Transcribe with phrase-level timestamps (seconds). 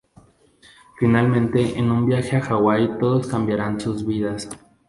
[0.97, 4.49] Finalmente en un viaje a Hawái todos cambiarán sus vidas.